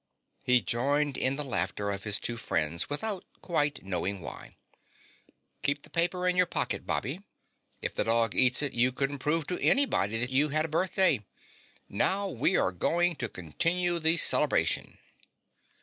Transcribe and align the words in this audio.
He 0.41 0.61
joined 0.61 1.15
in 1.15 1.35
the 1.35 1.43
laughter 1.43 1.91
of 1.91 2.05
his 2.05 2.17
two 2.17 2.35
friends 2.35 2.89
without 2.89 3.23
quite 3.43 3.83
knowing 3.83 4.19
why. 4.19 4.55
"Keep 5.61 5.83
the 5.83 5.91
paper 5.91 6.27
in 6.27 6.35
your 6.35 6.47
pocket, 6.47 6.87
Bobby. 6.87 7.21
If 7.83 7.93
the 7.93 8.05
dog 8.05 8.33
eats 8.33 8.63
it 8.63 8.73
you 8.73 8.91
couldn't 8.91 9.19
prove 9.19 9.45
to 9.45 9.59
anybody 9.61 10.17
that 10.19 10.31
you 10.31 10.49
had 10.49 10.65
a 10.65 10.69
birthday. 10.69 11.23
Now 11.87 12.27
we 12.27 12.57
are 12.57 12.71
going 12.71 13.15
to 13.17 13.29
continue 13.29 13.99
the 13.99 14.17
celebration." 14.17 14.97